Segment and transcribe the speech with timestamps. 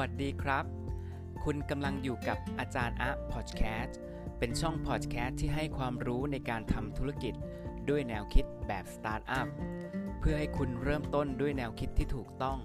[0.00, 0.64] วัสดีครับ
[1.44, 3.98] คุณกำลังอยู่กับอาจารย์อะพอดแคสต์
[4.38, 7.34] เป็นช่องพอดแคสต์ที่ให้ความรู้ในการทำธุรกิจ
[7.88, 9.48] ด้วยแนวคิดแบบสตาร์ทอัพ
[10.20, 12.58] เพื่อให้คุณเริ่มต้นด้วยแนวคิดที่ถูกต้อง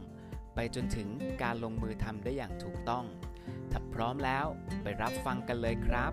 [0.56, 1.08] ไปจนถึง
[1.44, 3.06] การลงมือทำได้อย่างถูกต้อง
[3.72, 4.46] ถ้าพร้อมแล้ว
[4.84, 6.12] ไปรับฟังกันเลยครับ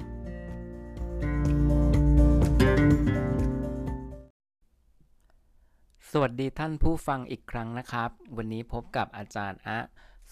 [6.11, 9.79] สวัสดีท่านผู้ฟังอีกครั้งนะครับ วันนี้พบกับอาจารย์อะ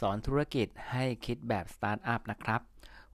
[0.00, 2.60] สอนธุรกิจให้คิดแบบสตาร์ทอัพนะครับ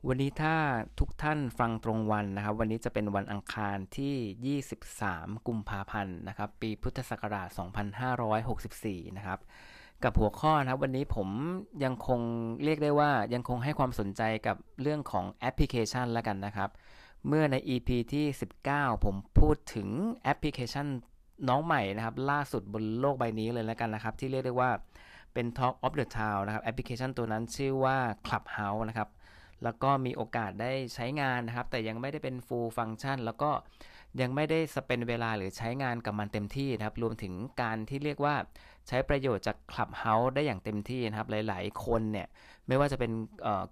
[0.07, 0.57] วันนี้ถ้า
[0.99, 4.59] ทุกท่านฟังตรงวันนะครับ วันนี้จะเป็นวันอังคารที่
[4.99, 7.49] 23 กุมภาพันธ์นะครับ ปีพุทธศักราช
[8.53, 9.41] 2564 นะครับ
[10.03, 11.29] กับหัวข้อนะครับ วันนี้ผม
[11.85, 12.21] ยังคง
[12.65, 16.71] เรียกได้ว่ายังคงให้ความสนใจกับเรื่องของแอปพลิเคชันแล้วกันนะครับ
[17.29, 18.27] เมื่อใน EP ที่
[18.65, 19.89] 19 ผมพูดถึง
[20.23, 20.87] แอปพลิเคชัน
[21.49, 24.71] น้องใหม่นะครับ ล่าสุดบนโลกใบนี้เลยแล้วกันนะครับ ที่เรียกได้ว่า
[25.37, 29.09] เป็น Talk of the Town นะครับแอปพลิเคชันตัวนั้นชื่อว่า Clubhouse นะครับ
[29.65, 33.51] แล้วก็มีโอกาสได้ใช้งานนะครับ แต่ยังไม่ได้เป็น full function แล้วก็
[34.21, 38.35] ยังไม่ได้ spend เวลาหรือใช้งานกับมันเต็มที่นะครับ รวมถึงการที่เรียกว่า
[38.89, 42.27] ใช้ประโยชน์จาก Clubhouse ได้อย่างเต็มที่นะครับ หลาย ๆ คนเนี่ย
[42.69, 43.13] ไม่ว่าจะเป็น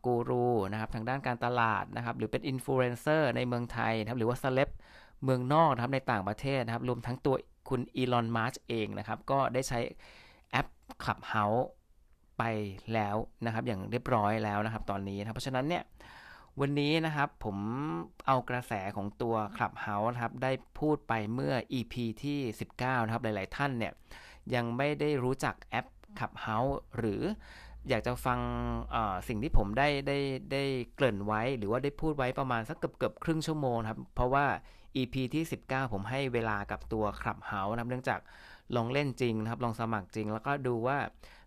[0.05, 4.69] กูรูนะครับ ทางด้านการตลาดนะครับ หรือเป็นอินฟลูเอนเซอร์ในเมืองไทยนะครับ หรือว่าเซเลบ
[5.25, 7.37] เมืองนอกนะครับในต่างประเทศนะครับ รวมทั้งตัว
[7.69, 9.81] คุณอีลอน มัสเองนะครับ ก็ได้ใช้
[10.95, 11.65] แอป Clubhouse
[12.39, 12.43] ไป
[12.95, 15.83] แล้วนะครับ อย่างเรียบร้อยแล้วนะครับ ตอนนี้นะครับเพราะฉะนั้นเนี่ย
[16.61, 17.57] วันนี้นะครับผม
[18.27, 22.39] เอากระแสของตัว Clubhouse นะครับได้พูดไปเมื่อ EP ที่
[22.75, 23.93] 19 นะครับหลาย ๆ ท่านเนี่ย
[24.55, 25.87] ยังไม่ได้รู้จักแอป
[26.19, 27.23] Clubhouse หรือ
[27.89, 28.41] อยากจะฟัง
[29.29, 30.19] สิ่งที่ผมได้ได้
[30.53, 30.63] ได้
[30.95, 34.47] เกริ่นไว้ หรือว่าได้พูดไว้ประมาณสักเกือบเกือบครึ่งชั่วโมงครับ เพราะว่า
[34.97, 38.21] EP ที่ 19 ผมให้เวลากับตัว Clubhouse นะครับเนื่องจาก
[38.77, 40.99] ลองเล่นจริงนะครับ ลองสมัครจริง แล้วก็ดูว่า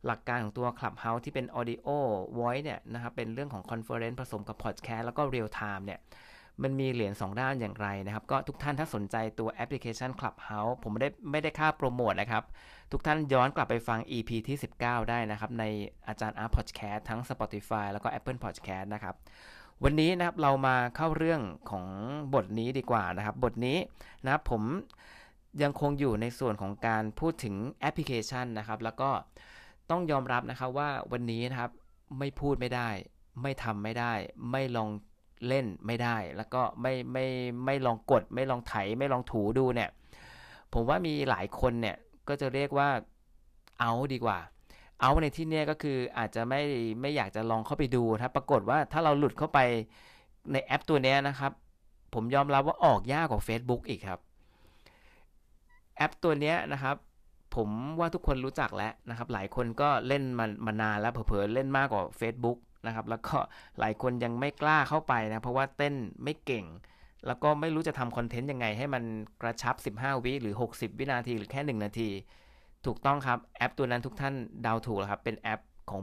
[0.05, 1.89] หลักการของตัว Clubhouse ที่เป็น Audio
[2.37, 5.99] Voice เนี่ยนะครับ เป็นเรื่องของ Conference ผสมกับ Podcast แล้วก็ Real Time เนี่ย
[6.63, 12.43] มันมีเหรียญ2ด้านอย่างไรนะครับ ก็ทุกท่านถ้าสนใจตัวแอปพลิเคชัน Clubhouse ผมไม่ได้ไม่ได้ค่าโปรโมทนะครับ
[12.91, 15.63] ทุกท่านย้อนกลับไปฟัง EP ที่ 19 ได้นะครับ ใน
[16.07, 19.15] อาจารย์อาร์ Podcast ทั้ง Spotify แล้วก็ Apple Podcast นะครับ
[19.83, 21.85] วันนี้นะครับเรามาเข้าเรื่องของ
[22.33, 23.77] บทนี้ดีกว่านะครับ บทนี้
[24.23, 24.63] นะครับผม
[25.61, 29.09] ยังคงอยู่ในส่วนของการพูดถึงแอปพลิเคชันนะครับ แล้วก็
[29.89, 31.71] ต้องยอมรับนะครับว่าวันนี้นะครับ
[32.19, 32.89] ไม่พูดไม่ได้
[33.41, 34.13] ไม่ทำไม่ได้
[34.51, 34.89] ไม่ลอง
[35.47, 37.25] เล่นไม่ได้ แล้วก็ไม่ไม่
[37.65, 39.89] ไม่ลองกด ไม่ลองไถ ไม่ลองถูดูเนี่ย
[40.73, 41.95] ผมว่ามีหลายคนเนี่ย
[42.27, 42.89] ก็จะเรียกว่า
[43.79, 44.39] เอาดีกว่า
[45.01, 46.61] เอาในที่นี้ก็คืออาจจะไม่
[47.01, 49.59] ไม่อยากจะลองเข้าไปดูครับปรากฏว่าถ้าเราหลุดเข้าไป
[50.51, 51.51] ในแอปตัวนี้นะครับ
[52.13, 54.19] ผมยอมรับว่าออกยากกว่า Facebook อีกครับ
[55.97, 56.95] แอปตัวนี้นะครับ
[57.55, 57.69] ผม
[57.99, 63.37] ว่าทุกคนรู้จักแล้วนะครับ หลายคนก็เล่นมันมานานแล้วเผลอๆเล่นมากกว่า Facebook นะครับ แล้วก็
[63.79, 66.65] หลายคนยังไม่กล้าเข้าไปนะ เพราะว่าเต้นไม่เก่ง
[67.27, 69.03] แล้วก็ไม่รู้จะทำคอนเทนต์ยังไง ให้มัน
[69.41, 72.09] กระชับ 15 วิหรือ 60 วินาทีหรือแค่ 1 นาที
[72.85, 76.01] ถูกต้องครับแอปตัวนั้นทุกท่านดาวถูกแล้วครับเป็นแอปของ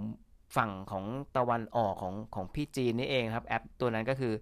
[0.56, 1.04] ฝั่งของ
[1.37, 4.33] ตะวันออกของของพี่จีนนี่เองครับแอปตัวนั้นก็คือ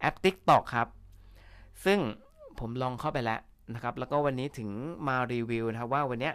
[0.00, 0.88] แอป TikTok ครับ
[1.84, 1.98] ซึ่ง
[2.58, 3.40] ผมลองเข้าไปแล้ว
[3.74, 4.70] นะครับแล้วก็วันนี้ถึง
[5.08, 6.30] มารีวิวนะครับว่าวันนี้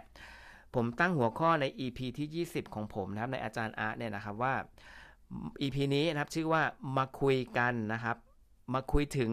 [0.74, 4.54] ผมตั้งหัวข้อใน EP ที่ 20 ของผมนะครับในอาจารย์อาร์ตเนี่ยนะครับว่า
[5.60, 6.62] EP นี้นะครับชื่อว่า
[6.98, 8.16] มาคุยกันนะครับ
[8.74, 9.30] มาคุยถึง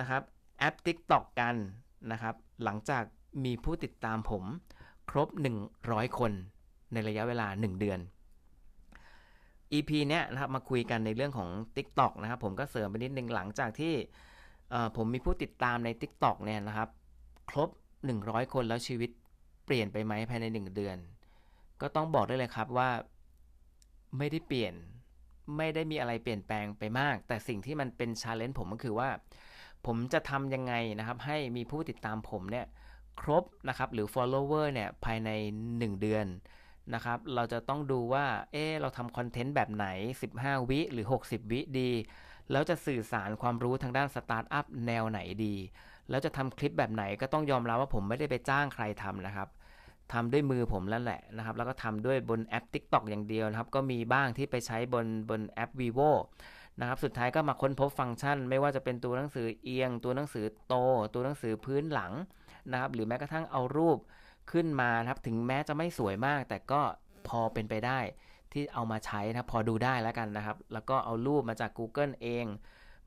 [0.00, 0.22] นะครับ
[0.58, 1.54] แอป TikTok กัน
[2.12, 2.34] นะครับ
[2.64, 3.04] หลังจาก
[3.44, 4.44] มีผู้ติดตามผม
[5.10, 5.28] ครบ
[5.72, 6.32] 100 คน
[6.92, 8.00] ในระยะเวลา 1 เดือน
[9.72, 13.94] EP เนี้ยนะครับมาคุยกันในเรื่องของ TikTok นะครับ ผมก็เสริมไปนิดนึงหลังจากที่
[14.96, 16.88] ผมมีผู้ติดตามใน TikTok เนี่ยนะครับ
[17.50, 17.68] ครบ
[18.10, 19.10] 100 คนแล้วชีวิต
[19.64, 20.96] เปลี่ยนไปไหมภายใน 1 เดือน
[21.80, 22.90] ก็ต้องบอกได้เลยครับว่า
[24.18, 24.74] ไม่ได้เปลี่ยน
[25.56, 29.08] ไม่ได้มีอะไรเปลี่ยนแปลงไปมาก แต่สิ่งที่มันเป็น challenge ผมก็คือว่า
[29.86, 32.66] ผมจะทำยังไงนะครับ ให้มีผู้ติดตามผมเนี่ย
[33.20, 35.30] ครบนะครับ หรือ follower เนี่ยภายใน
[35.66, 36.26] 1 เดือน
[36.94, 39.86] นะครับ เราจะต้องดูว่า เออเราทำคอนเทนต์แบบไหน
[40.30, 41.90] 15 วิหรือ 60 วิดี
[42.50, 45.56] แล้วจะสื่อสารความรู้ทางด้านสตาร์ทอัพแนวไหนดี
[46.10, 49.48] แล้วจะทำคลิปแบบไหนก็ต้องยอมรับว่าผมไม่ได้ไปจ้างใครทำนะครับ
[50.12, 56.10] ทำด้วยมือผมแล้วแหละนะครับ แล้วก็ทำด้วยบนแอป TikTok อย่างเดียวนะครับ ก็มีบ้างที่ไปใช้บนบนแอป vivo
[56.80, 60.74] นะครับ สุดท้ายก็มาค้นพบฟังก์ชัน ไม่ว่าจะเป็นตัวหนังสือเอียง ตัวหนังสือโต
[61.14, 62.12] ตัวหนังสือพื้นหลัง
[62.72, 63.98] นะครับ หรือแม้กระทั่งเอารูป
[64.52, 66.80] ขึ้นมานะครับ ถึงแม้จะไม่สวยมาก แต่ก็
[67.28, 67.98] พอเป็นไปได้
[68.52, 72.46] ที่เอามาใช้นะพอดูได้แล้วกันนะครับ แล้วก็เอารูปมาจาก Google เอง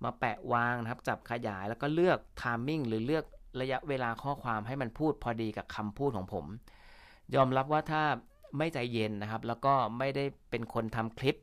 [0.03, 3.25] มาแปะวางนะครับ จับขยายแล้วก็เลือกทามมิ่งหรือเลือก
[3.61, 6.45] ระยะเวลาข้อความให้มันพูดพอดีกับคำพูดของผม
[7.35, 8.03] ยอมรับว่าถ้า
[8.57, 11.37] ไม่ใจเย็นนะครับ แล้วก็ไม่ได้เป็นคนทำคลิป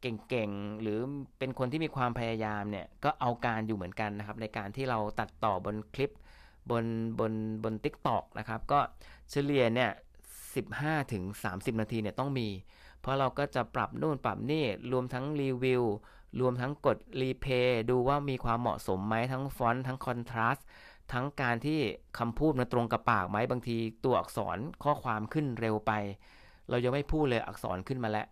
[0.00, 0.98] เก่งๆ หรือ
[1.38, 6.10] เป็นคนที่มีความพยายามเนี่ย ก็เอาการอยู่เหมือนกันนะครับ ในการที่เราตัดต่อบนคลิป
[6.70, 6.84] บน
[7.20, 7.32] บน
[7.64, 8.80] บน t ิ k t o k นะครับ ก็
[9.30, 9.90] เฉลี่ยเนี่ย
[10.50, 11.22] 15ถึง
[11.52, 12.48] 30 นาทีเนี่ยต้องมี
[13.00, 15.82] เพราะเราก็จะปรับนู่นปรับนี่รวมทั้งรีวิว
[16.40, 20.66] รวมทั้งกดรีเพย์ดูว่ามีความเหมาะสมไหมทั้งฟอนต์ทั้งคอนทราสต์
[21.12, 21.80] ทั้งการที่
[22.18, 25.92] คำพูดมันตรงกับปากไหมบางทีตัวอักษรข้อความขึ้นเร็วไป
[26.68, 28.26] เรายังไม่พูดเลยอักษรขึ้นมาแล้ว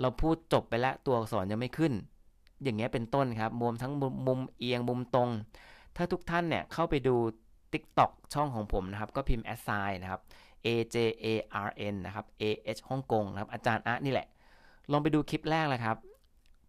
[0.00, 1.92] เราพูดจบไปแล้วตัวอักษรยังไม่ขึ้น
[2.62, 5.30] อย่างเงี้ยเป็นต้นครับมุมทั้งมุมมุมเอียงมุมตรง
[5.96, 7.16] ถ้าทุกท่านเนี่ยเข้าไปดู
[7.72, 10.20] TikTok ช่องของผมนะครับ ก็พิมพ์ assign นะครับ
[10.66, 11.26] A J A
[11.66, 12.44] R N นะครับ A
[12.76, 14.26] H ฮ่องกงนะครับอาจารย์อะนี่แหละ
[14.90, 15.96] ลองไปดูคลิปแรกเลยครับ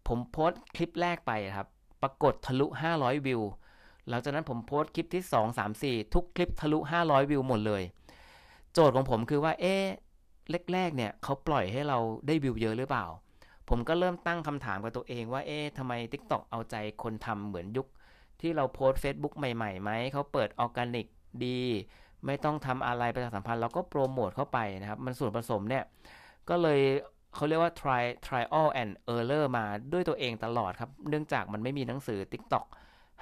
[0.08, 1.68] ผมโพสต์คลิปแรกไปครับ
[2.02, 2.66] ปรากฏทะลุ
[2.96, 3.42] 500 วิว
[4.08, 7.82] หลังจากนั้นผมโพสต์คลิปที่ 2 3 4 ทุกคลิปทะลุ 500 วิวหมดเลย
[8.72, 9.74] โจทย์ของผมคือว่า เอ๊
[10.72, 13.06] แรกๆเนี่ยเขาปล่อยให้เราได้วิวเยอะหรือเปล่า
[13.68, 17.86] ผมก็เริ่มตั้งคำถามกับตัวเองว่า เอ๊ะทำไม TikTok เอาใจคนทำเหมือนยุค
[18.40, 21.06] ที่เราโพสต์ Facebook ใหม่ๆไหม เขาเปิดออร์แกนิก
[21.44, 21.60] ดี
[22.26, 25.84] ไม่ต้องทำอะไรประชาสัมพันธ์เราก็โปรโมทเข้าไปนะครับ มันส่วนผสมเนี่ย
[26.48, 26.80] ก็เลย
[27.34, 32.64] เขาเรียกว่า try trial and error มาด้วยตัวเองตลอดครับ เนื่องจากมันไม่มีหนังสือ TikTok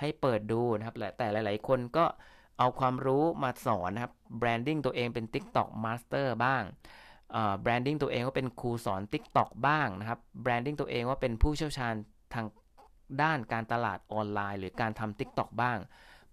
[0.00, 2.04] ให้เปิดดูนะครับแต่หลาย ๆ คนก็
[2.58, 6.62] เอาความรู้มาสอนนะครับ branding ตัวเองเป็น TikTok master บ้าง
[7.62, 11.94] branding ตัวเองว่าเป็นครูสอน TikTok บ้างนะครับ branding ตัวเองว่าเป็นผู้เชี่ยวชาญ
[12.34, 12.46] ทาง
[13.22, 15.78] ด้านการตลาดออนไลน์ หรือการทำ TikTok บ้าง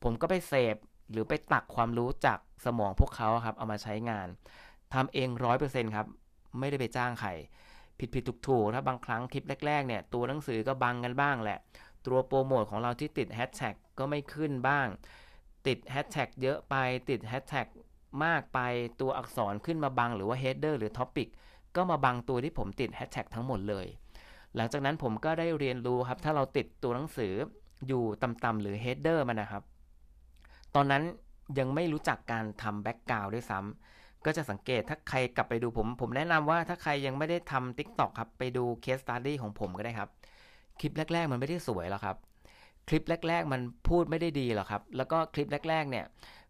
[0.03, 0.75] ผมก็ไปเสพ
[1.11, 4.27] หรือไปตักความรู้จากสมองพวกเขาครับ เอามาใช้งาน
[4.93, 6.07] ทำเองร้อยเปอร์เซ็นต์ครับ
[6.59, 7.29] ไม่ได้ไปจ้างใคร
[7.99, 11.59] ผิดผิดถูกถูกถ้าบางครั้งคลิปแรกๆเนี่ยตัวหนังสือก็บังกันบ้างแหละ
[12.05, 14.87] ตัวโปรโมทของเราที่ติดแฮชแท็กก็ไม่ขึ้นบ้าง
[15.67, 16.75] ติดแฮชแท็กเยอะไป
[17.09, 17.67] ติดแฮชแท็ก
[18.23, 18.59] มากไป
[19.01, 21.27] ตัวอักษรขึ้นมาบังหรือว่า header หรือ topic
[21.75, 23.85] ก็มาบังตัวที่ผมติด hashtag ทั้งหมดเลย
[24.55, 27.33] หลังจากนั้นผมก็ได้เรียนรู้ครับ ถ้าเราติดตัวหนังสือ
[27.87, 29.63] อยู่ต่ำๆหรือ header มันนะครับ
[30.75, 31.03] ตอนนั้น
[31.59, 40.09] ยังไม่รู้จักการทำ background ด้วยซ้ำ ก็จะสังเกตถ้าใครกลับไปดูผม ผมแนะนำว่าถ้าใครยังไม่ได้ทำ TikTok ครับ ไปดู case study ของผมก็ได้ครับ
[40.79, 42.17] คลิปแรก ๆ มันไม่ได้สวยหรอกครับ
[42.87, 46.05] คลิปแรก ๆ มันพูดไม่ได้ดีหรอกครับ แล้วก็คลิปแรก ๆ เนี่ย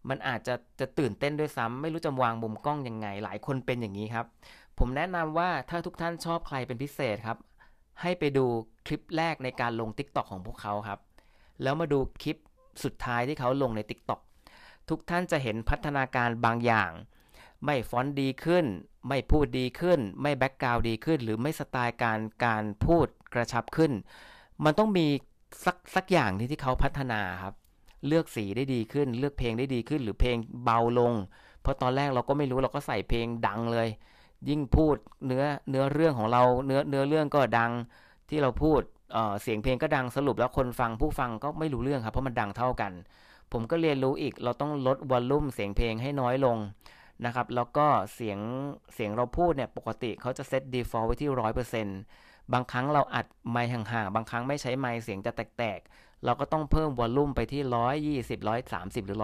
[0.10, 4.26] มันอาจจะจะตื่นเต้นด้วยซ้ำไม่รู้จะวางมุมกล้องยังไง หลายคนเป็นอย่างนี้ครับ
[4.80, 7.38] ผมแนะนำว่าถ้าทุกท่านชอบใครเป็นพิเศษครับ
[8.02, 8.46] ให้ไปดู
[8.88, 11.00] คลิปแรกในการลง TikTok ของพวกเขาครับ
[11.64, 12.38] แล้วมาดูคลิป
[12.84, 14.20] สุดท้ายที่เขาลงใน TikTok
[14.90, 16.92] ทุกท่านจะเห็นพัฒนาการบางอย่าง
[17.66, 18.66] ไม่ฟอนต์ดีขึ้น
[19.08, 23.92] ไม่พูดดีขึ้น ไม่ background ดีขึ้น หรือไม่สไตล์การการพูดกระชับขึ้น
[24.66, 25.08] มันต้องมี
[25.66, 27.54] สักสักอย่างที่ที่เขาพัฒนาครับ
[28.08, 31.14] เลือกสีได้ดีขึ้น เลือกเพลงได้ดีขึ้น หรือเพลงเบาลง
[31.62, 33.88] เพราะตอนแรกเราก็ไม่รู้เราก็ใส่เพลงดังเลย
[34.50, 34.96] ยิ่งพูด
[35.26, 37.72] เนื้อเนื้อเรื่องของเราเนื้อเนื้อเรื่องก็ดัง
[38.30, 38.82] ที่เราพูด
[39.14, 42.92] เเสียงเพลงก็ดังสรุปแล้วคนฟังผู้ฟังก็ไม่รู้เรื่องครับเพราะมันดังเท่ากัน
[43.52, 46.58] ผมก็เรียนรู้อีกเราต้องลดวอลลุ่มเสียงเพลงให้น้อยลง
[47.26, 48.40] นะครับ แล้วก็เสียง
[48.94, 52.00] เสียงเราพูดเนี่ยปกติเขาจะเซต default ไว้ที่ร้อยเปอร์เซ็นต์
[52.54, 57.62] บางครั้งเราอัดไมค์ห่างๆ บางครั้งไม่ใช้ไมค์เสียงจะแตกๆ เราก็ต้องเพิ่มวอลลุ่มไปที่
[58.28, 58.38] 120
[58.70, 59.18] 130 หรือ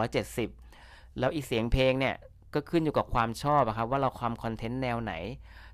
[0.56, 2.16] 170 แล้วอีเสียงเพลงเนี่ย
[2.54, 5.14] ก็ขึ้นอยู่กับความชอบครับว่าเราความคอนเทนต์แนวไหน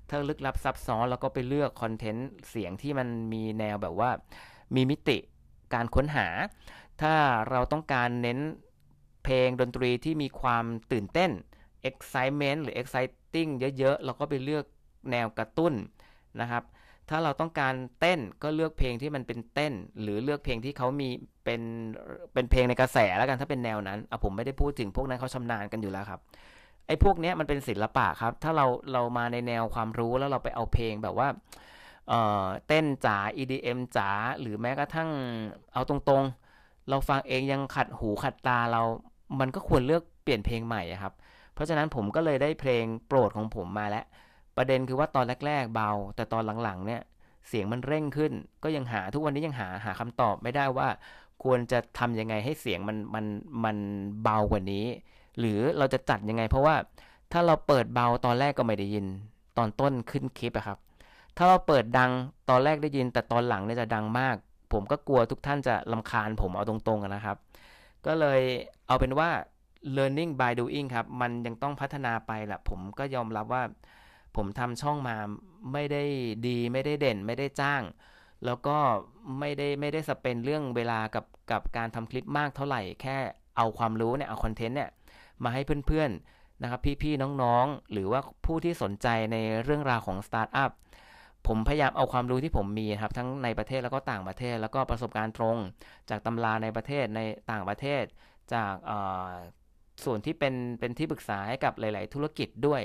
[0.08, 4.10] ถ้าลึกลับซับซ้อนเราก็ไปเลือกคอนเทนต์เสียงที่มันมีแนวแบบว่า
[4.74, 5.18] มีมิติ
[5.74, 6.26] การค้นหา
[7.02, 7.14] ถ้า
[7.50, 8.38] เราต้องการเน้น
[9.24, 11.30] เพลงดนตรีที่มีความตื่นเต้น
[11.90, 14.64] excitement หรือ exciting เยอะๆ เราก็ไปเลือก
[15.10, 15.72] แนวกระตุ้น
[16.40, 16.62] นะครับ
[17.08, 19.72] ถ้าเราต้องการเต้นก็เลือกเพลงที่มันเป็นเต้น
[20.02, 21.08] หรือเลือกเพลงที่เขามี
[21.44, 21.62] เป็น
[22.34, 26.20] เป็นเพลงในกระแสแล้วกันถ้าเป็นแนวนั้นอะผมไม่ได้พูดถึงพวกนั้นเขาชำนาญกันอยู่แล้วครับ
[26.86, 31.28] ไอ้พวกนี้มันเป็นศิลปะครับ ถ้าเราเรามาในแนวความรู้แล้วเราไปเอาเพลงแบบว่า
[32.08, 34.10] เอ่อเต้นจ๋า EDM จ๋า
[34.40, 35.10] หรือแม้กระทั่ง
[35.72, 38.82] เอาตรงๆ เราฟังเองยังขัดหูขัดตาเรา
[39.40, 41.12] มันก็ควรเลือกเปลี่ยนเพลงใหม่ครับ
[41.54, 44.04] เพราะฉะนั้นผมก็เลยได้เพลงโปรดของผมมาแล้ว
[44.56, 47.00] ประเด็นคือว่าตอนแรก ๆ เบา แต่ตอนหลังๆเนี่ย
[47.48, 48.32] เสียงมันเร่งขึ้น
[48.62, 50.88] ก็ยังหาทุกวันนี้ยังหาหาคำตอบไม่ได้ว่า
[51.42, 53.24] ควรจะทำยังไงให้เสียงมันมัน
[53.64, 53.76] มัน
[54.22, 54.86] เบากว่านี้
[55.38, 56.74] หรือเราจะจัดยังไง เพราะว่า
[57.32, 59.06] ถ้าเราเปิดเบาตอนแรกก็ไม่ได้ยิน
[59.58, 60.78] ตอนต้นขึ้นคลิปอะครับ
[61.36, 62.10] ถ้าเราเปิดดัง
[62.50, 64.36] ตอนแรกได้ยิน แต่ตอนหลังเนี่ยจะดังมาก
[64.72, 67.36] ผมก็กลัวทุกท่านจะลำคาญผมเอาตรงๆนะครับ
[68.06, 68.40] ก็เลย
[68.86, 69.30] เอาเป็นว่า
[69.96, 73.62] learning by doing ครับ มันยังต้องพัฒนาไปแหละผมก็ยอมรับว่า
[74.36, 75.16] ผมทำช่องมา
[75.72, 76.04] ไม่ได้
[76.46, 77.82] ดีไม่ได้เด่นไม่ได้จ้าง
[78.44, 78.76] แล้วก็
[79.38, 83.16] ไม่ได้ไม่ได้สเปนเรื่องเวลากับกับการทำคลิปมากเท่าไหร่ แค่
[83.56, 84.90] เอาความรู้เนี่ยเอาคอนเทนต์เนี่ย
[85.44, 90.70] มาให้เพื่อนๆนะครับ พี่ๆน้องๆ หรือว่าผู้ที่สนใจในเรื่องราวของสตาร์ทอัพ
[91.46, 95.56] ผมพยายามเอาความรู้ที่ผมมีครับ ทั้งในประเทศแล้วก็ต่างประเทศ แล้วก็ประสบการณ์ตรง
[96.10, 97.20] จากตำราในประเทศใน
[97.50, 98.04] ต่างประเทศ
[98.54, 98.74] จาก
[100.04, 102.82] ส่วนที่เป็นเป็นที่ปรึกษาให้กับหลาย ๆ ธุรกิจด้วย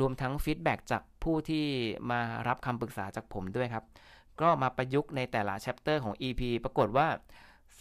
[0.00, 1.64] รวมทั้งฟีดแบ็จากผู้ที่
[2.10, 3.84] มารับคำปรึกษาจากผมด้วยครับ
[4.40, 7.08] ก็มาประยุกต์ในแต่ละแชปเตอร์ของ EP ปรากฏว่า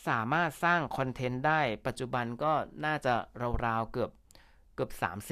[0.08, 2.51] สามารถสร้างคอนเทนต์ได้ ปัจจุบันก็
[2.86, 3.13] น่าจะ
[3.65, 4.12] ราวๆเกือบ
[4.75, 4.91] เกือบ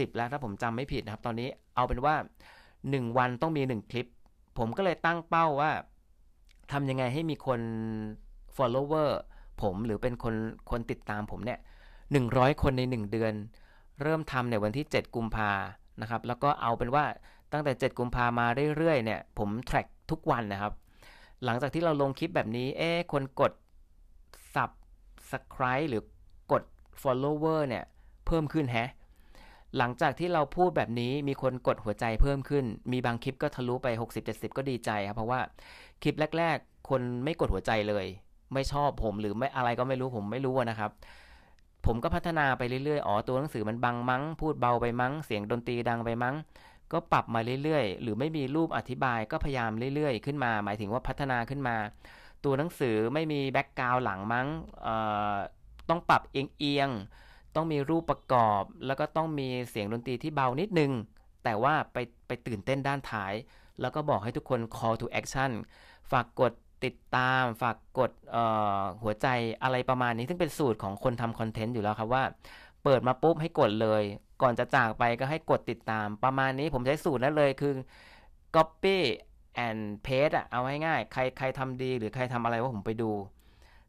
[0.09, 2.15] 30 แล้วถ้าผมจำไม่ผิดนะครับ ตอนนี้เอาเป็นว่า
[2.67, 4.07] 1 วันต้องมี 1 คลิป
[4.57, 5.71] ผมก็เลยตั้งเป้าว่า
[6.71, 7.61] ทำยังไงให้มีคน
[8.55, 9.09] follower
[9.61, 10.35] ผมหรือเป็นคน
[10.71, 11.59] คนติดตามผมเนี่ย
[12.17, 13.33] 100 คนใน 1 เดือน
[14.01, 15.51] เริ่มทำในวันที่ 7 กุมภา
[16.01, 17.05] นะครับ แล้วก็เอาเป็นว่า
[17.51, 18.45] ตั้งแต่ 7 กุมภามา
[18.77, 20.73] เรื่อยๆ เนี่ย ผมแทร็กทุกวันนะครับ
[21.45, 23.51] หลังจากที่เราลงคลิปแบบนี้ เอ๊คนกด
[24.53, 26.03] subscribe หรือ
[26.51, 26.63] กด
[27.01, 27.83] follower เนี่ย
[28.25, 28.89] เพิ่มขึ้นแฮะ
[29.77, 33.87] หลังจากที่เราพูดแบบนี้มีคนกดหัวใจเพิ่มขึ้น มีบางคลิปก็ทะลุไป
[34.23, 35.39] 60-70 ก็ดีใจครับ เพราะว่า
[36.01, 38.05] คลิปแรก ๆ คนไม่กดหัวใจเลย
[38.53, 40.91] ไม่ชอบผมหรือไม่อะไรก็ไม่รู้ผมไม่รู้นะครับ
[41.85, 46.35] ผมก็พัฒนาไปเรื่อยๆ อ๋อตัวหนังสือมันบังมั้ง พูดเบาไปมั้ง เสียงดนตรีดังไปมั้ง
[46.91, 51.75] ก็ปรับมาเรื่อยๆ หรือไม่มีรูปอธิบายก็พยายามเรื่อยๆ ขึ้นมา หมายถึงว่าพัฒนาขึ้นมา
[52.43, 54.47] ตัวหนังสือไม่มีแบ็กกราวหลังมั้ง
[55.89, 60.91] ต้องปรับเอียงๆ ต้องมีรูปประกอบ แล้วก็ต้องมีเสียงดนตรีที่เบานิดนึง
[61.43, 63.33] แต่ว่าไปไปตื่นเต้นด้านท้าย
[63.81, 65.51] แล้วก็บอกให้ทุกคน call to action
[66.11, 66.51] ฝากกด
[66.85, 68.11] ติดตามฝากกด
[69.03, 69.27] หัวใจ
[69.63, 72.23] อะไรประมาณนี้ ซึ่งเป็นสูตรของคนทำคอนเทนต์อยู่แล้วครับว่า
[72.83, 74.03] เปิดมาปุ๊บให้กดเลย
[74.41, 77.73] ก่อนจะจากไปก็ให้กดติดตาม ประมาณนี้ผมใช้สูตรนั้นเลยคือ
[78.55, 78.97] copy
[79.65, 83.11] and paste อะเอาง่ายๆใครใครทำดีหรือใครทำอะไรว่าผมไปดู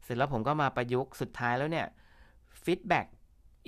[0.03, 1.87] เสร็จแล้วผมก็มาประยุกต์สุดท้ายแล้วเนี่ย
[2.63, 3.05] feedback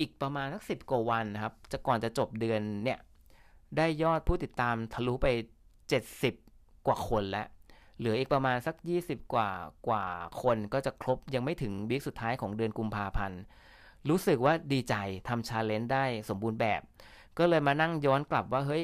[0.00, 2.98] อีกประมาณสักสิบกว่าวันนะครับ จะก่อนจะจบเดือนเนี่ย
[3.76, 5.26] ได้ยอดผู้ติดตามทะลุไป
[6.06, 7.46] 70 กว่าคนแล้ว
[7.98, 9.50] เหลืออีกประมาณสัก 20 กว่า
[9.88, 10.04] กว่า
[10.42, 13.40] คนก็จะครบยังไม่ถึง week สุดท้ายของเดือนกุมภาพันธ์
[14.08, 14.94] รู้สึกว่าดีใจ
[15.28, 16.80] ทำ challenge ได้สมบูรณ์แบบ
[17.38, 18.82] ก็เลยมานั่งย้อนกลับว่าเฮ้ย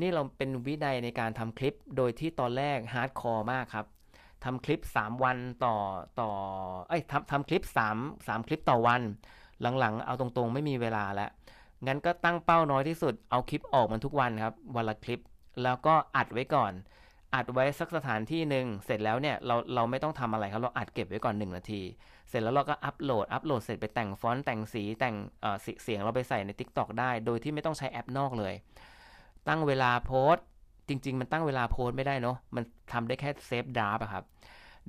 [0.00, 3.86] นี่เราเป็นวินัยในการทำคลิป โดยที่ตอนแรก hardcore มากครับ
[4.44, 5.76] ทำคลิป 3 วันต่อ
[6.20, 6.30] ต่อ
[6.88, 7.62] เอ้ยทำทำคลิป
[7.96, 9.02] 3 3 คลิปต่อวัน
[9.78, 11.30] หลังๆ เอาตรงๆ ไม่มีเวลาแล้ว
[11.86, 15.20] งั้นก็ตั้งเป้าน้อยที่สุด เอาคลิปออกมันทุกวันครับ วันละคลิป
[15.62, 16.72] แล้วก็อัดไว้ก่อน
[17.34, 21.82] อัดไว้สักสถานที่หนึ่งเสร็จแล้วเนี่ยเราเราไม่ต้องทำอะไรครับ เราอัดเก็บไว้ก่อน 1 นาที
[22.28, 25.16] เสร็จแล้วเราก็อัปโหลด อัปโหลดเสร็จไปแต่งฟอนต์แต่งสีแต่ง
[25.82, 28.54] เสียงเราไปใส่ใน TikTok ได้ โดยที่ไม่ต้องใช้แอปนอกเลย
[29.48, 30.34] ตั้งเวลาโพส
[30.88, 34.24] จริง ๆ มันตั้งเวลาโพสไม่ได้เนาะมันทำได้แค่ save draft ครับ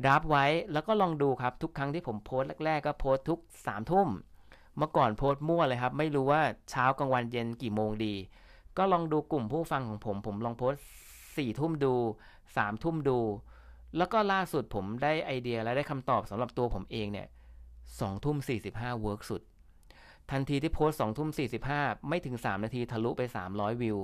[0.03, 4.07] draft ไว้แล้วก็ลองดูครับทุกครั้งที่ผมโพสแรกๆก็โพสทุกสามทุ่ม
[4.77, 8.13] เมื่อก่อนโพสมั่วเลยครับ ไม่รู้ว่าเช้ากลางวันเย็นกี่โมงดี
[8.77, 10.73] ก็ลองดูกลุ่มผู้ฟังของผม ผมลองโพส
[11.37, 11.93] สี่ทุ่มดู
[12.57, 13.19] สามทุ่มดู
[13.97, 17.27] แล้วก็ล่าสุดผมได้ไอเดียและได้คำตอบสำหรับตัวผมเองเนี่ย
[17.99, 19.41] สองทุ่มสี่สิบห้า work สุด
[20.31, 23.99] ทันทีที่โพสสองทุ่มสี่สิบห้าไม่ถึงสามนาทีทะลุไปสามร้อยวิว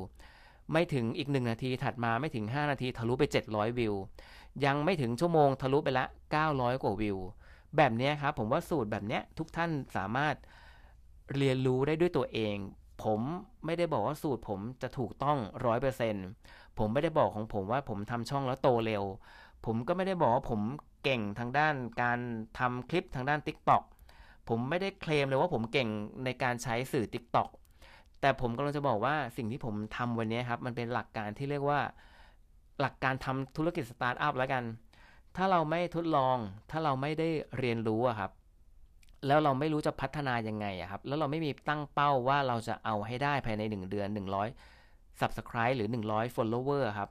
[0.74, 3.96] ไม่ถึงอีก1นาทีถัดมาไม่ถึง5นาทีทะลุไป700วิว
[4.66, 6.06] ยังไม่ถึงชั่วโมงทะลุไปละ
[6.44, 7.18] 900กว่าวิว
[7.78, 10.36] แบบนี้ครับผมว่าสูตรแบบนี้ทุกท่านสามารถ
[11.36, 12.56] เรียนรู้ได้ด้วยตัวเอง
[13.04, 13.22] ผม
[13.66, 16.28] ไม่ได้บอกว่าสูตรผมจะถูกต้อง100%
[16.78, 19.04] ผมไม่ได้บอกของผมว่าผมทำช่องแล้วโตเร็ว
[19.66, 20.62] ผมก็ไม่ได้บอกว่าผม
[21.04, 22.20] เก่งทางด้านการ
[22.60, 23.84] ทำคลิปทางด้าน TikTok
[24.50, 25.90] ผมไม่ได้เคลมเลยว่าผมเก่ง
[26.26, 27.50] ในการใช้สื่อ TikTok
[28.22, 31.80] แต่ผมกำลังจะบอกว่าสิ่งที่ผมทำวันนี้ครับ มันเป็นหลักการที่เรียกว่า
[32.82, 34.64] หลักการทำธุรกิจสตาร์ทอัพแล้วกัน
[35.36, 36.38] ถ้าเราไม่ทดลอง
[36.72, 37.30] ถ้าเราไม่ได้
[37.60, 38.32] เรียนรู้อะครับ
[39.28, 44.08] แล้วเราไม่รู้จะพัฒนายังไงอะครับ แล้วเราไม่มีตั้งเป้าว่าเราจะเอาให้ได้ภายใน 1 เดือน
[44.66, 47.10] 100 subscribe หรือ 100 follower ครับ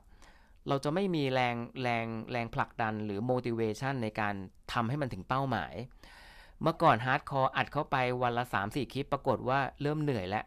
[0.67, 4.33] เราจะไม่มีแรงแรงแรงผลักดันหรือ motivation ในการ
[4.73, 5.73] ทำให้มันถึงเป้าหมาย
[6.61, 10.43] เมื่อก่อน hardcore อัดเข้าไปวันละ 3-4 คลิป ปรากฏว่าเริ่มเหนื่อยแล้ว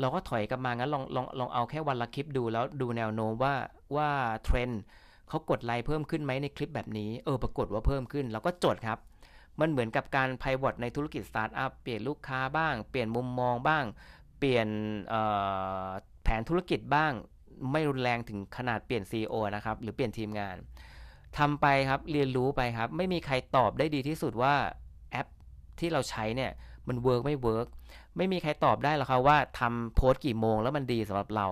[0.00, 3.54] เราก็ถอยกลับมางั้นลองลองลองเอาแค่วันละคลิปดูแล้วดูแนวโน้มว่า
[3.96, 4.10] ว่า
[4.44, 4.80] เทรนด์
[5.28, 8.98] เขากดไลค์เพิ่มขึ้นไหมในคลิปแบบนี้ เออปรากฏว่าเพิ่มขึ้น เราก็จดครับ
[9.60, 13.84] มันเหมือนกับการ pivot ในธุรกิจสตาร์ทอัพเปลี่ยนลูกค้าบ้าง เปลี่ยนมุมมองบ้าง
[14.38, 14.68] เปลี่ยน
[16.22, 17.12] แผนธุรกิจบ้าง
[17.72, 20.56] ไม่รุนแรงถึงขนาดเปลี่ยน CEO นะครับ หรือเปลี่ยนทีมงาน
[21.38, 24.54] ทำไปครับเรียนรู้ไปครับ ไม่มีใครตอบได้ดีที่สุดว่า
[25.10, 25.26] แอป
[25.80, 26.50] ที่เราใช้เนี่ย
[26.88, 27.66] มัน work ไม่ work
[28.16, 31.48] ไม่มีใครตอบได้หรอกครับว่าทำโพสกี่โมงแล้วมันดีสำหรับเรา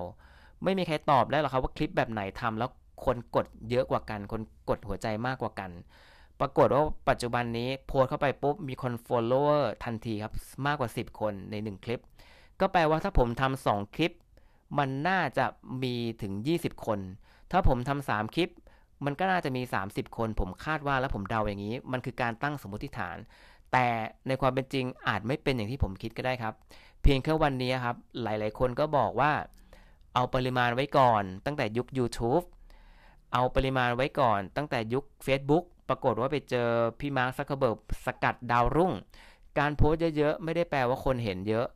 [0.65, 2.71] ไม่มีใครตอบได้หรอกครับว่าคลิปแบบไหนทำแล้ว
[3.05, 5.71] คนกดเยอะกว่ากัน คนกดหัวใจมากกว่ากัน
[6.41, 10.35] ปรากฏว่าปัจจุบันนี้โพสเข้าไปปุ๊บ มีคน follower ทันทีครับ
[10.67, 12.03] มากกว่า 10 คนใน 1 คลิป
[12.61, 14.13] ก็แปลว่าถ้าผมทำ2คลิป
[14.79, 15.47] มันน่าจะ
[15.83, 16.99] มีถึง 20 คน
[17.53, 18.51] ถ้าผมทำ3คลิป
[19.05, 23.17] มันก็น่าจะมี 30 คน ผมคาดว่าแล้วผมเดาอย่างนี้ มันคือการตั้งสมมติฐาน
[23.73, 23.87] แต่
[24.29, 26.55] ในความเป็นจริงอาจไม่เป็นอย่างที่ผมคิดก็ได้ครับ
[27.03, 29.33] เพียงแค่วันนี้ครับ หลายๆ คนก็บอกว่า
[30.15, 32.45] เอาปริมาณไว้ก่อน ตั้งแต่ยุค YouTube
[33.33, 36.69] เอาปริมาณไว้ก่อน ตั้งแต่ยุค Facebook ปรากฏว่าไปเจอ
[37.01, 38.93] พี่มาร์คซักเคเบิร์กสกัดดาวรุ่ง
[39.59, 41.67] การโพสต์เยอะๆ ไม่ได้แปลว่าคนเห็นเยอะ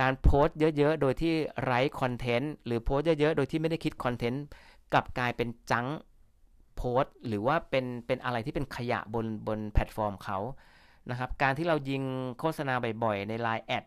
[0.00, 4.44] การโพสต์เยอะๆ โดยที่ไร้คอนเทนต์หรือโพสต์เยอะๆ โดยที่ไม่ได้คิดคอนเทนต์
[4.92, 5.86] กลับกลายเป็น junk
[6.76, 10.38] post หรือว่าเป็นเป็นอะไรที่เป็นขยะบนบนแพลตฟอร์มเขา
[11.10, 12.02] นะครับการที่เรายิง
[12.38, 13.84] โฆษณาบ่อยๆ ใน Line แอด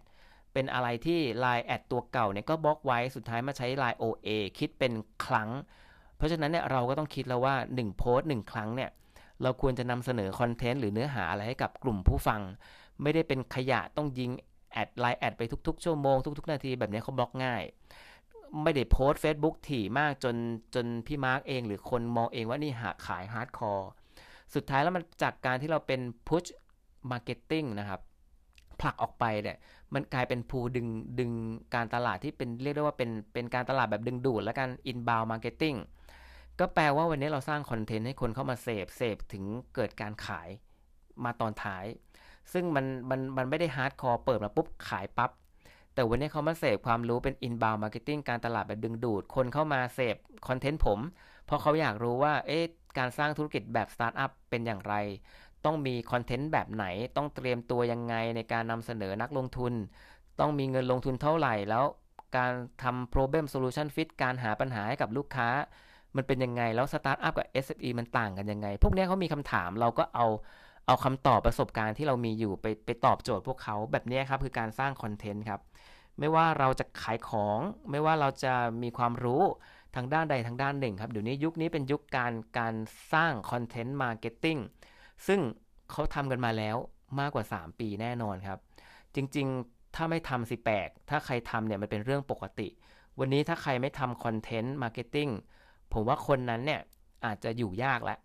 [0.54, 4.94] เป็นอะไรที่ Line แอดตัวเก่าเนี่ยก็บล็อกไว้สุดท้ายมาใช้ Line OA คิดเป็น
[5.26, 5.50] ครั้ง
[6.18, 8.90] เพราะฉะนั้นเนี่ยเราก็ต้องคิดแล้วว่า 1 โพสต์1ครั้งเนี่ย
[9.44, 12.42] เราควรจะนำเสนอคอนเทนต์หรือเนื้อหาอะไรให้กับกลุ่มผู้ฟัง
[13.02, 14.32] ไม่ได้เป็นขยะต้องยิง
[14.72, 17.64] แอดไลน์แอดไปทุกๆ ชั่วโมงทุก ๆ นาทีแบบนี้เขาบล็อกง่าย
[18.64, 20.36] ไม่ได้โพสต์ Facebook ถี่มากจน
[20.76, 23.90] จนพี่มาร์กเอง หรือคนมองเองว่านี่หาขาย hardcore
[24.56, 26.44] สุดท้ายแล้วมันจากการที่เราเป็น push
[27.12, 28.02] marketing นะครับ
[28.82, 29.58] ผลักออกไปเนี่ย
[29.94, 30.88] มันกลายเป็น pull ดึง
[31.20, 31.32] ดึง
[31.76, 35.76] การตลาดที่เป็นเรียกได้ว่าเป็นเป็นการตลาดแบบดึงดูดและการ inbound marketing
[36.60, 39.44] ก็แปลว่าวันนี้เราสร้างคอนเทนต์ให้คนเข้ามาเสพเสพถึง
[39.76, 40.50] เกิดการขาย
[41.24, 41.86] มาตอนท้าย
[42.54, 45.32] ซึ่งมันมันมันไม่ได้ hardcore เปิดมาปุ๊บขายปั๊บ
[45.94, 50.16] แต่วันนี้เขามาเสพความรู้เป็น inbound marketing การตลาดแบบดึงดูด คนเข้ามาเสพ
[50.48, 51.00] คอนเทนต์ผม
[51.46, 52.64] เพราะเขาอยากรู้ว่าเอ๊ะ
[52.98, 54.96] การสร้างธุรกิจแบบสตาร์ทอัพเป็นอย่างไร
[55.66, 56.86] ต้องมีคอนเทนต์แบบไหน
[57.16, 59.74] ต้องเตรียมตัวยังไงในการนำเสนอนักลงทุน
[60.40, 61.86] ต้องมีเงินลงทุนเท่าไหร่แล้ว
[62.38, 62.52] การ
[62.84, 65.50] ทำ problem solution fit การหาปัญหาให้กับลูกค้า
[66.16, 70.28] มันเป็นยังไง แล้วสตาร์ทอัพกับ SME มันต่างกันยังไง พวกนี้เขามีคำถามเราก็เอา
[70.88, 75.62] เอาคำตอบประสบการณ์ที่เรามีอยู่ไปไปตอบโจทย์พวกเขาแบบนี้ครับคือการสร้างคอนเทนต์ครับ
[76.20, 77.60] ไม่ว่าเราจะขายของ
[77.92, 79.44] ไม่ว่าเราจะมีความรู้
[79.96, 82.74] ทางด้านใดทางด้านหนึ่งครับเดี๋ยวนี้ยุคนี้เป็นยุคการการ
[83.14, 84.58] สร้าง content marketing
[85.28, 85.40] ซึ่ง
[85.92, 86.76] เขาทำกันมาแล้ว
[87.20, 88.60] มากกว่า 3 ปีแน่นอนครับ
[89.16, 92.68] จริงๆถ้าไม่ทำสิแปลกถ้าใครทำเนี่ยมันเป็นเรื่องปกติ
[93.20, 95.30] วันนี้ถ้าใครไม่ทำ content marketing
[95.94, 96.82] ผมว่าคนนั้นเนี่ย
[97.26, 98.20] อาจจะอยู่ยากแล้ว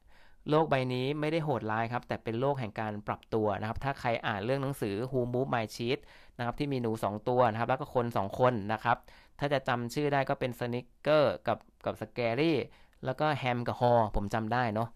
[0.51, 5.99] โลกใบนี้ไม่ได้โหดร้ายครับ แต่เป็นโลกแห่งการปรับตัวนะครับ ถ้าใครอ่านเรื่องหนังสือ Who Move My Cheese
[6.39, 8.97] นะครับที่มีหนู 2 ตัวนะครับ แล้วก็คน 2 คนนะครับ
[9.39, 12.59] ถ้าจะจำชื่อได้ก็เป็นสนิกเกอร์กับกับ Scurry
[13.05, 14.89] แล้วก็ Hem กับ Haw ผมจำได้เนาะ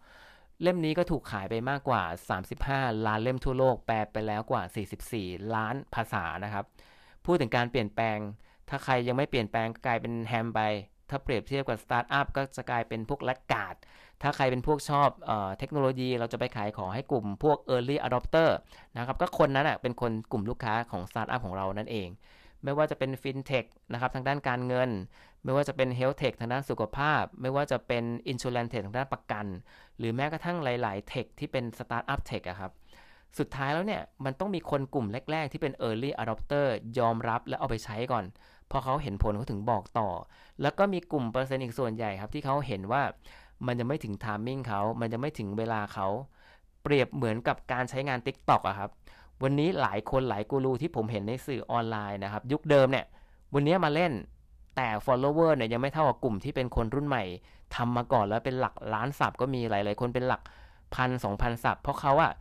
[0.62, 2.02] เล่มนี้ก็ถูกขายไปมากกว่า
[2.54, 4.62] 35 ล้านเล่มทั่วโลก แปลไปแล้วกว่า
[5.04, 6.64] 44 ล้านภาษานะครับ
[7.24, 8.18] พูดถึงการเปลี่ยนแปลง
[8.68, 10.60] ถ้าใครยังไม่เปลี่ยนแปลงกลายเป็น Hem ไป
[11.10, 13.74] ถ้าเปรียบเทียบกับสตาร์ทอัพก็จะกลายเป็นพวก laggard
[14.22, 18.50] ถ้าใครเป็นพวกชอบเอเทคโนโลยี เราจะไปขายของให้กลุ่มพวก Early Adopter
[18.96, 22.08] นะครับ ก็คนนั้นอะเป็นคนกลุ่มลูกค้าของสตาร์ทอัพของเรานั่นเอง
[22.64, 24.90] ไม่ว่าจะเป็น FinTech นะครับทางด้านการเงิน
[25.44, 29.46] ไม่ว่าจะเป็น Health Tech ทางด้านสุขภาพ ไม่ว่าจะเป็น Insurance Tech ทางด้านประกัน
[29.98, 32.72] หรือแม้กระทั่งหลายๆ Tech ที่เป็น Startup Tech อะครับ
[33.38, 36.66] สุดท้ายแล้วเนี่ย มันต้องมีคนกลุ่มแรก ๆ ที่เป็น Early Adopter
[36.98, 38.24] ยอมรับและเอาไปใช้ก่อน
[38.70, 40.08] พอเขาเห็นผลเขาถึงบอกต่อ
[40.62, 43.02] แล้วก็มีกลุ่มเปอร์เซ็นต์อีกส่วนใหญ่ครับ ที่เขาเห็นว่า
[43.66, 46.06] มันจะไม่ถึง timing เขา มันจะไม่ถึงเวลาเขา
[46.82, 48.90] เปรียบเหมือนกับการใช้งาน Tik t o อกอะครับ
[49.42, 53.06] วันนี้หลายคนหลายกูรูที่ผมเห็นในสื่อออนไลน์นะครับ ยุคเดิมเนี่ย
[53.54, 54.12] วันนี้มาเล่น
[54.76, 57.24] แต่ follower เนี่ยยังไม่เท่ากับกลุ่มที่เป็นคนรุ่นใหม่
[57.76, 60.42] ทำมาก่อนแล้วเป็นหลักล้านสับก็มีหลาย ๆ คนเป็นหลัก
[60.94, 62.32] พันสองพันสับเพราะเขาอะ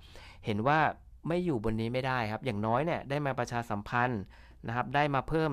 [0.45, 0.79] เห็นว่า
[1.27, 4.21] ไม่อยู่บนนี้ไม่ได้ครับ อย่างน้อยเนี่ยได้มาประชาสัมพันธ์
[4.67, 5.51] นะครับได้มาเพิ่ม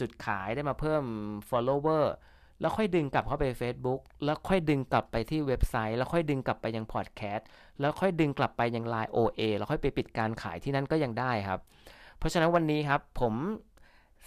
[0.00, 1.02] จุดขายได้มาเพิ่ม
[1.50, 2.04] follower
[2.60, 7.46] แล้วค่อยดึงกลับเข้าไป Facebook แล้วค่อยดึงกลับไปที่เว็บไซต์ แล้วค่อยดึงกลับไปยังพอดแคสต์
[7.80, 11.60] แล้วค่อยดึงกลับไปยัง Line OA แล้วค่อยไปปิดการขายที่นั่นก็ยังได้ครับ
[12.18, 13.34] เพราะฉะนั้นวันนี้ครับผม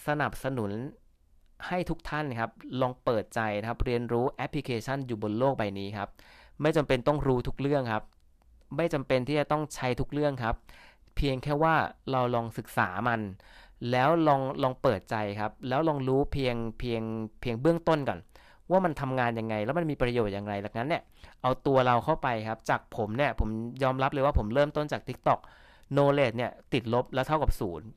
[0.07, 0.71] สนับสนุน
[1.67, 2.51] ให้ทุกท่านครับ
[2.81, 6.09] ลองเปิดใจนะครับเรียนรู้แอปพลิเคชันอยู่บนโลกใบนี้ครับ
[6.61, 8.03] ไม่จำเป็นต้องรู้ทุกเรื่องครับ
[8.75, 10.55] ไม่จำเป็นที่จะต้องใช้ทุกเรื่องครับ
[11.15, 11.75] เพียงแค่ว่า
[12.11, 13.21] เราลองศึกษามัน
[13.91, 17.01] แล้วลองลองเปิดใจครับ แล้วลองรู้เพียงเพียง
[17.41, 18.19] เพียงเบื้องต้นก่อน
[18.71, 21.03] ว่ามันทำงานยังไง แล้วมันมีประโยชน์อย่างไรหลังนั้นเนี่ย
[21.41, 23.49] เอาตัวเราเข้าไปครับ จากผมเนี่ยผม
[23.83, 25.39] ยอมรับเลยว่าผมเริ่มต้นจาก TikTok
[25.95, 27.87] knowledge เนี่ยติดลบแล้วเท่ากับศูนย์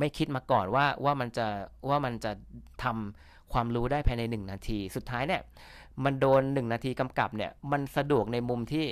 [0.00, 1.46] ไม่คิดมาก่อนว่าว่ามันจะ
[1.88, 2.32] ว่ามันจะ
[2.82, 5.42] ทำความรู้ได้ภายใน 1 นาที สุดท้ายเนี่ย
[6.04, 8.86] มันโดน 1 นาทีกำกับเนี่ยมันสะดวกในมุมที่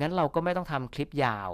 [0.00, 1.50] งั้นเราก็ไม่ต้องทำคลิปยาว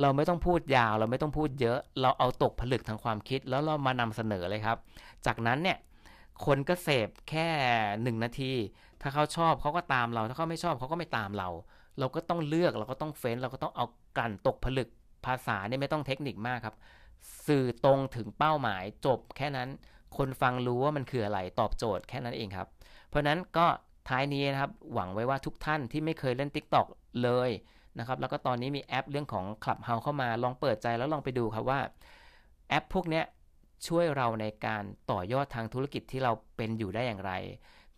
[0.00, 4.78] เราไม่ต้องพูดยาว เราไม่ต้องพูดเยอะ เราเอาตกผลึกทางความคิด แล้วเรามานำเสนอเลยครับ
[5.26, 5.78] จากนั้นเนี่ย
[6.44, 7.48] คนก็เสพแค่
[8.02, 8.52] หนึ่งนาที
[9.02, 11.48] ถ้าเขาชอบเขาก็ตามเรา ถ้าเขาไม่ชอบเขาก็ไม่ตามเรา
[11.98, 13.84] เราก็ต้องเลือกเราก็ต้องเฟ้น เราก็ต้องเอา
[14.18, 14.88] กันตกผลึก
[15.26, 16.76] ภาษาเนี่ยไม่ต้องเทคนิคมากครับ
[17.46, 19.68] สื่อตรงถึงเป้าหมายจบแค่นั้น
[20.16, 22.68] คนฟังรู้ว่ามันคืออะไรตอบโจทย์แค่นั้นเองครับ
[23.08, 23.66] เพราะนั้นก็
[24.08, 26.86] ท้ายนี้นะครับหวังไว้ว่าทุกท่านที่ไม่เคยเล่น TikTok
[27.22, 27.50] เลย
[27.98, 31.80] นะครับ แล้วก็ตอนนี้มีแอปเรื่องของ Clubhouse เข้ามา ลองเปิดใจแล้วลองไปดูครับว่า
[32.68, 33.22] แอปพวกนี้
[33.86, 37.32] ช่วยเราในการต่อยอดทางธุรกิจที่เราเป็นอยู่ได้อย่างไร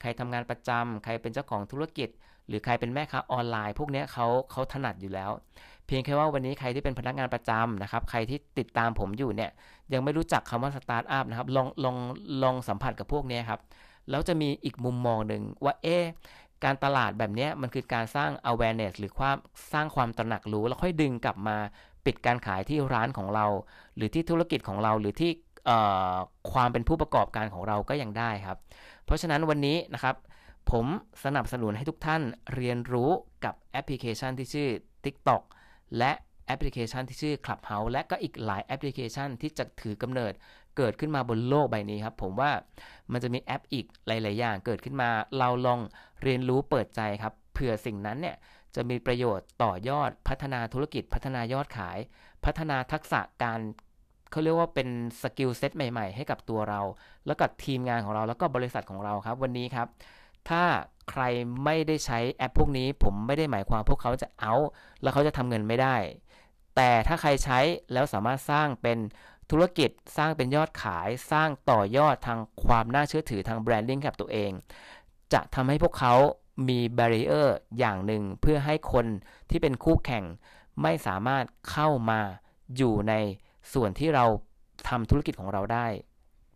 [0.00, 2.08] ใครทำงานประจำใครเป็นเจ้าของธุรกิจ
[2.48, 5.30] หรือใครเป็นแม่ค้าออนไลน์ พวกนี้เขาเขาถนัดอยู่แล้ว
[5.86, 9.50] เพียงแค่ว่าวันนี้ใครที่เป็นพนักงานประจำนะครับ ใครที่ติดตามผมอยู่เนี่ย
[9.92, 11.96] ยังไม่รู้จักคำว่าสตาร์ทอัพนะครับ ลองลอง
[12.42, 13.60] ลองสัมผัสกับพวกนี้ครับ
[14.10, 15.98] แล้วจะมีอีกมุมมองหนึ่งว่าเอ๊
[16.64, 19.36] การตลาดแบบนี้มันคือการสร้าง awareness หรือความ
[19.72, 21.56] สร้างความตระหนักรู้ แล้วค่อยดึงกลับมา
[22.06, 23.46] ปิดการขายที่ร้านของเรา
[23.96, 25.32] หรือที่ธุรกิจของเราหรือที่
[26.52, 28.58] ความเป็นผู้ประกอบการของเราก็ยังได้ครับ
[29.04, 30.16] เพราะฉะนั้นวันนี้นะครับ
[30.70, 30.86] ผม
[31.24, 32.22] สนับสนุนให้ทุกท่าน
[32.54, 33.10] เรียนรู้
[33.44, 34.68] กับแอปพลิเคชันที่ชื่อ
[35.04, 35.42] TikTok
[35.98, 36.12] และ
[36.46, 40.32] แอปพลิเคชันที่ชื่อ Clubhouse และก็อีกหลายแอปพลิเคชันที่จะถือกำเนิด
[40.76, 42.50] เกิดขึ้นมาบนโลกใบนี้ครับ ผมว่า
[43.12, 45.80] มันจะมีแอปอีกหลาย ๆ อย่างเกิดขึ้นมา เราลอง
[46.22, 48.36] เรียนรู้เปิดใจครับเผื่อสิ่งนั้นเนี่ย
[48.74, 51.98] จะมีประโยชน์ต่อยอดพัฒนาธุรกิจพัฒนายอดขาย
[52.44, 53.60] พัฒนาทักษะการ
[54.30, 54.88] เขาเรียกว่าเป็น
[55.22, 56.80] skill set ใหม่ ๆ ให้กับตัวเรา
[57.26, 59.88] แล้วกับทีมงานของเราแล้วก็บริษัทของเราครับ วันนี้ครับ
[60.48, 60.62] ถ้า
[61.10, 61.22] ใคร
[61.64, 64.54] ไม่ได้ใช้แอปพวกนี้ ผมไม่ได้หมายความพวกเขาจะเอา
[65.02, 65.96] แล้วเขาจะทำเงินไม่ได้
[66.76, 67.58] แต่ถ้าใครใช้
[67.92, 68.98] แล้วสามารถสร้างเป็น
[69.50, 74.52] ธุรกิจสร้างเป็นยอดขายสร้างต่อยอดทางความน่าเชื่อถือทาง branding กับตัวเอง
[75.32, 76.14] จะทำให้พวกเขา
[76.68, 79.06] มี barrier อย่างหนึ่งเพื่อให้คน
[79.50, 80.24] ที่เป็นคู่แข่ง
[80.82, 82.20] ไม่สามารถเข้ามา
[82.76, 83.14] อยู่ใน
[83.72, 84.24] ส่วนที่เรา
[84.88, 85.86] ทำธุรกิจของเราได้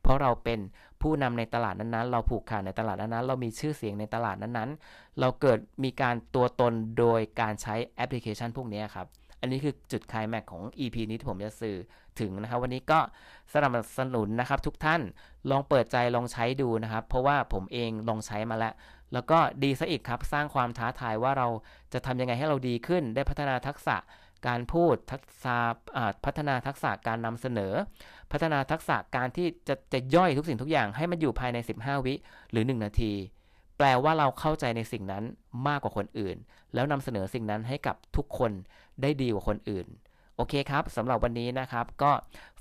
[0.03, 0.61] เพราะเราเป็น
[1.01, 9.07] ผู้นำในตลาดนั้นๆ เราผูกขาดในตลาดนั้นๆ เรามีชื่อเสียงในตลาดนั้นๆ เราเกิดมีการตัวตนโดยการใช้แอปพลิเคชันพวกนี้ครับ
[9.41, 11.77] อันนี้คือจุดไคลแมกซ์ของ EP นี้ที่ผมจะสื่อ
[12.21, 13.01] ถึงนะครับ วันนี้ก็
[13.55, 15.01] สนับสนุนนะครับ ทุกท่าน
[15.51, 18.75] ลองเปิดใจลองใช้ดูนะครับ เพราะว่าผมเองลองใช้มาแล้ว
[19.13, 21.49] แล้วก็ดีซะอีกครับ สร้างความท้าทายว่าเรา
[21.93, 23.97] จะทำยังไงให้เราดีขึ้น ได้พัฒนาทักษะ
[24.47, 25.57] การพูดทักษะ
[26.25, 27.73] พัฒนาทักษะการนำเสนอ
[28.33, 32.15] พัฒนาทักษะการที่จะจะย่อยทุกสิ่งทุกอย่างให้มันอยู่ภายใน 15 วิ
[32.51, 33.13] หรือ 1 นาที
[33.77, 35.25] แปลว่าเราเข้าใจในสิ่งนั้น
[35.69, 36.37] มากกว่าคนอื่น
[36.75, 38.53] แล้วนำเสนอสิ่งนั้นให้กับทุกคน
[39.03, 39.87] ได้ดีกว่าคนอื่น
[40.37, 42.13] โอเคครับสำหรับวันนี้นะครับก็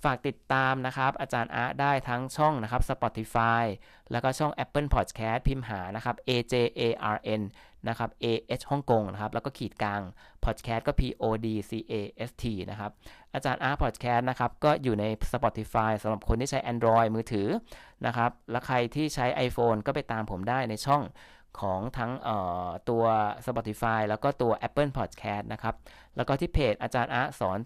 [0.03, 3.63] ฝากติดตามนะครับ อาจารย์อาร์ได้ทั้งช่องนะครับ Spotify
[4.11, 6.81] แล้วก็ช่อง Apple Podcast พิมพ์หานะครับ A J A
[7.15, 7.41] R N
[7.87, 8.25] นะครับ A
[8.59, 10.01] H ฮ่องกงนะครับ แล้วก็ขีดกลาง
[10.45, 11.93] Podcast ก็ P O D C A
[12.29, 12.91] S T นะครับ
[13.33, 17.47] อาจารย์อาร์พอดแคสต์นะครับ ก็อยู่ใน Spotify สำหรับคนที่ใช้ Android มือถือ
[18.05, 21.01] นะครับ และใครที่ใช้ iPhone ก็ไปตามผมได้ในช่อง
[21.59, 22.11] ของทั้ง
[22.89, 23.03] ตัว
[23.45, 25.75] Spotify แล้วก็ตัว Apple Podcast นะครับ
[26.15, 27.59] แล้วก็ที่เพจอาจารย์อาสอน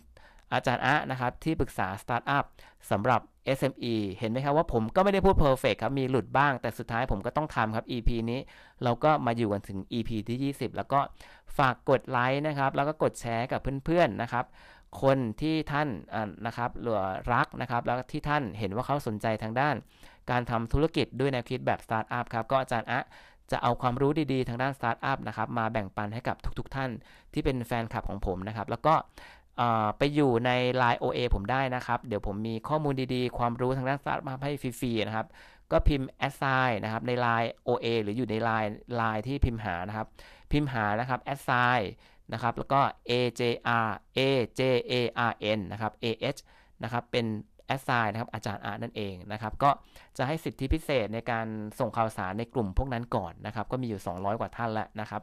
[0.53, 2.45] อาจารย์อะนะครับ ที่ปรึกษาสตาร์ทอัพ
[2.91, 3.21] สำหรับ
[3.57, 8.39] SME เห็นไหมครับว่าผมก็ไม่ได้พูด perfect ครับ มีหลุดบ้าง แต่สุดท้ายผมก็ต้องทำครับ EP นี้
[8.83, 10.99] เราก็มาอยู่กันถึง EP ที่ 20 แล้วก็
[11.57, 14.45] ฝากกดไลค์นะครับ แล้วก็กดแชร์กับเพื่อนๆนะครับ
[15.01, 15.87] คนที่ท่าน
[16.45, 16.99] นะครับหรือ
[17.33, 19.75] รักนะครับ แล้วที่ท่านเห็นว่าเขาสนใจทางด้าน
[20.31, 23.01] การทำธุรกิจด้วยแนวคิดแบบสตาร์ทอัพครับ ก็อาจารย์อะ
[23.51, 26.89] จะเอาความรู้ดีๆ ทางด้านสตาร์ทอัพนะครับมาแบ่งปันให้กับทุก ๆ ท่าน
[27.33, 28.93] ที่เป็นแฟนคลับของผมนะครับ แล้วก็
[29.97, 35.27] ไปอยู่ใน Line OA ผมได้นะครับ เดี๋ยวผมมีข้อมูลดีๆ ความรู้ทางด้านสตาร์ทอัพให้ฟรีๆนะครับ
[35.71, 40.07] ก็พิมพ์ at sign นะครับใน Line OA หรืออยู่ใน Line Line ที่พิมพ์หานะครับ
[40.51, 41.83] พิมพ์หานะครับ at sign
[42.33, 46.39] นะครับ แล้วก็ AJR AJARN นะครับ AH
[46.83, 47.25] นะครับ เป็น
[47.75, 49.69] at sign นะครับอาจารย์อาร์นั่นเองนะครับก็
[50.17, 51.47] จะให้สิทธิพิเศษในการ
[51.79, 55.21] ส่งข่าวสารในกลุ่มพวกนั้นก่อนนะครับก็มีอยู่ 200 กว่าท่านแล้วนะครับ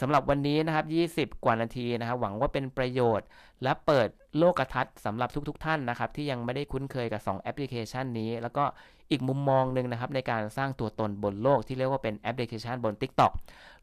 [0.00, 3.26] สำหรับวันนี้นะครับ 20 กว่านาทีนะครับ หวังว่าเป็นประโยชน์
[3.62, 8.64] และเปิดโลกทัศน์สำหรับทุกๆทท่านนะครับ ที่ยังไม่ได้คุ้นเคยกับ 2 แอปพลิเคชันนี้ แล้วก็
[9.10, 13.32] อีกมุมมองหนึ่งนะครับ ในการสร้างตัวตนบนโลกที่เรียกว่าเป็นแอปพลิเคชันบน TikTok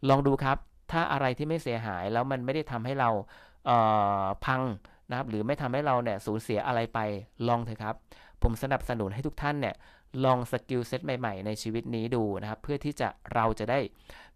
[0.09, 0.57] ลองดูครับ
[0.91, 3.09] ถ้าอะไรที่ไม่เสียหายแล้วมันไม่ได้ทำให้เรา
[3.65, 4.61] พัง
[5.09, 6.99] นะครับหรือไม่ทำให้เราเนี่ยสูญเสียอะไรไป
[7.47, 7.95] ลองเถอะครับ
[8.43, 9.75] ผมสนับสนุนให้ทุกท่านเนี่ย
[10.25, 13.79] ลอง skill set ใหม่ๆ ในชีวิตนี้ดูนะครับ เพื่อที่จะเราจะได้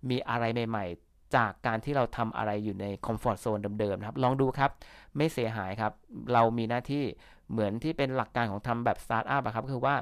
[0.09, 4.71] มีอะไรใหม่ ๆ จากการที่เราทำอะไรอยู่ใน comfort zone เดิมๆนะครับ ลองดูครับ
[5.17, 5.93] ไม่เสียหายครับ
[6.33, 7.03] เรามีหน้าที่
[7.51, 9.95] เหมือนที่เป็นหลักการของทำแบบสตาร์ทอัพครับคือว่า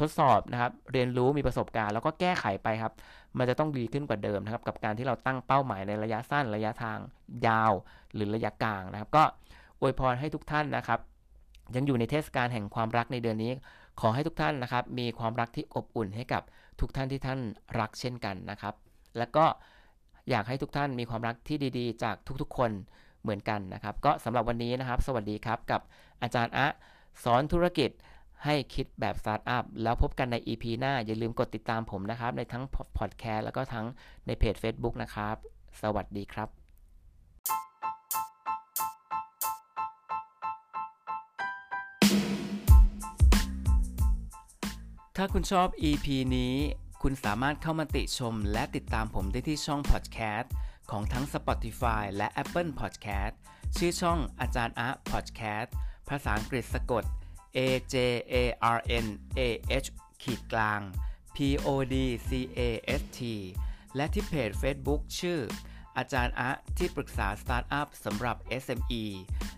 [0.00, 2.92] ทดสอบนะครับ เรียนรู้มีประสบการณ์แล้วก็แก้ไขไปครับ
[3.38, 6.98] มันจะต้องดีขึ้นกว่าเดิมนะครับ กับการที่เราตั้งเป้าหมายในระยะสั้นระยะทาง
[7.46, 7.72] ยาว
[8.14, 9.24] หรือระยะกลางนะครับ ก็
[9.82, 11.00] อวยพรให้ทุกท่านนะครับ
[11.74, 13.52] ยังอยู่ในเทศกาลแห่งความรักในเดือนนี้
[14.00, 16.42] ขอให้ทุกท่านนะครับ มีความรักที่อบอุ่นให้กับ
[16.80, 17.40] ทุกท่านที่ท่าน
[17.80, 18.74] รักเช่นกันนะครับ
[19.18, 19.44] แล้วก็
[20.30, 22.70] อยากให้ทุกท่านมีความรักที่ดีๆ จากทุกๆ คน
[23.22, 25.80] เหมือนกันนะครับ ก็สำหรับวันนี้นะครับ สวัสดีครับกับ
[26.22, 26.66] อาจารย์อะ
[27.24, 27.90] สอนธุรกิจ
[28.44, 32.64] ให้คิดแบบสตาร์ทอัพแล้วพบกันใน EP หน้า อย่าลืมกดติดตามผมนะครับ ในทั้ง
[32.98, 33.86] พอดแคสต์แล้วก็ทั้ง
[34.26, 35.36] ในเพจ Facebook นะครับ
[35.82, 36.61] สวัสดีครับ
[45.16, 46.54] ถ้าคุณชอบ EP นี้
[47.02, 50.48] คุณสามารถเข้ามาติชมและติดตามผมได้ที่ช่อง Podcast
[50.90, 53.34] ของทั้ง Spotify และ Apple Podcast
[53.76, 55.70] ชื่อช่องอาจารย์อะ Podcast
[56.08, 57.04] ภาษาอังกฤษสะกด
[57.56, 57.58] A
[57.94, 57.96] J
[58.32, 58.34] A
[58.76, 59.06] R N
[59.38, 59.40] A
[59.84, 59.88] H
[60.22, 60.80] ขีดกลาง
[61.36, 61.94] P O D
[62.28, 62.60] C A
[63.00, 63.20] S T
[63.96, 65.40] และที่เพจ Facebook ชื่อ
[65.96, 69.04] อาจารย์อะที่ปรึกษาสตาร์ทอัพสำหรับ SME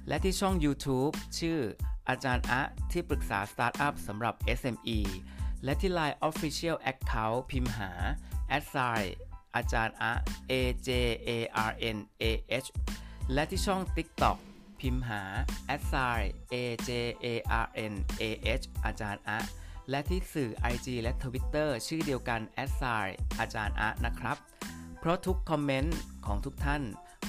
[0.08, 1.60] และที่ช่อง YouTube ชื่อ
[2.08, 2.62] อาจารย์อะ
[2.92, 4.98] ที่ปรึกษาสตาร์ทอัพสำหรับ SME
[5.64, 7.90] และที่ Line Official Account พิมพ์หา
[8.56, 9.00] at sign
[9.56, 10.12] อาจารย์อะ
[10.50, 10.52] A
[10.86, 10.90] J
[11.28, 11.30] A
[11.68, 12.24] R N A
[12.64, 12.68] H
[13.32, 14.38] และที่ช่อง TikTok
[14.80, 15.22] พิมพ์หา
[15.74, 16.20] a d s i
[16.54, 16.56] A
[16.88, 16.90] J
[17.24, 17.26] A
[17.64, 18.24] R N A
[18.60, 19.38] H อาจารย์อะ
[19.90, 23.06] และที่สื่อ IG และ Twitter ชื่อเดียวกัน a d s i
[23.38, 24.36] อาจารย์อะนะครับ
[24.98, 26.82] เพราะทุกคอมเมนต์ของทุกท่าน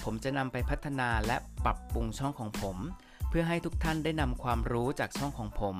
[0.04, 2.78] ผมจะนำไปพัฒนาและปรับปรุงช่องของผม
[3.30, 5.76] เพื่อให้ทุกท่านได้นำความรู้จากช่องของผม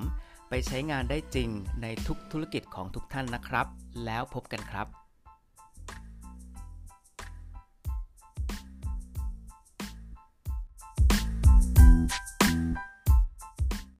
[0.48, 1.48] ไปใช้งานได้จริง
[1.82, 3.66] ในทุกธุรกิจของทุกท่านนะครับ
[4.04, 5.05] แล้วพบกันครับ